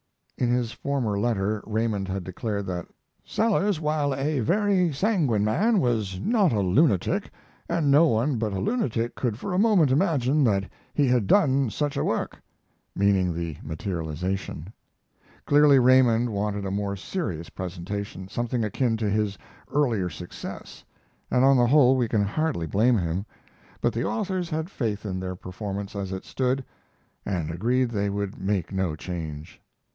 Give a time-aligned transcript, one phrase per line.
[0.35, 2.87] In his former letter Raymond had declared that
[3.23, 7.29] "Sellers, while a very sanguine man, was not a lunatic,
[7.69, 11.69] and no one but a lunatic could for a moment imagine that he had done
[11.69, 12.41] such a work"
[12.95, 14.73] (meaning the materialization).
[15.45, 19.37] Clearly Raymond wanted a more serious presentation, something akin to his
[19.71, 20.83] earlier success,
[21.29, 23.27] and on the whole we can hardly blame him.
[23.79, 26.65] But the authors had faith in their performance as it stood,
[27.23, 29.61] and agreed they would make no change.